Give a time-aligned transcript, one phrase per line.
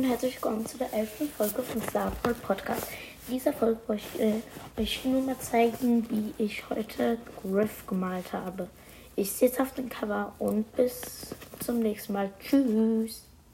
[0.00, 2.86] und herzlich willkommen zu der elften Folge von Starfall Podcast.
[3.28, 8.32] In dieser Folge wollte ich äh, euch nur mal zeigen, wie ich heute Griff gemalt
[8.32, 8.68] habe.
[9.14, 12.30] Ich sehe jetzt auf dem Cover und bis zum nächsten Mal.
[12.40, 13.29] Tschüss.